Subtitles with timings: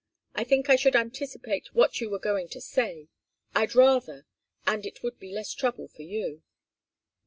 [0.33, 3.09] I think I should anticipate what you were going to say.
[3.53, 4.25] I'd rather
[4.65, 6.41] and it would be less trouble for you."